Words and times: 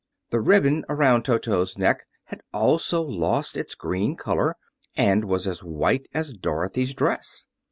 The 0.31 0.41
ribbon 0.41 0.83
around 0.89 1.25
Toto's 1.25 1.77
neck 1.77 2.07
had 2.23 2.41
also 2.51 3.03
lost 3.03 3.55
its 3.55 3.75
green 3.75 4.15
color 4.15 4.55
and 4.97 5.25
was 5.25 5.45
as 5.45 5.63
white 5.63 6.07
as 6.11 6.33
Dorothy's 6.33 6.95
dress. 6.95 7.45